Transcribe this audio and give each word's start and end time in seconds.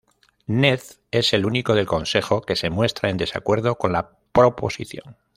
Ned 0.47 0.81
es 1.11 1.31
el 1.31 1.45
único 1.45 1.75
del 1.75 1.85
Consejo 1.85 2.41
que 2.41 2.55
se 2.55 2.71
muestra 2.71 3.11
en 3.11 3.17
desacuerdo 3.17 3.75
con 3.77 3.91
la 3.91 4.17
proposición. 4.31 5.15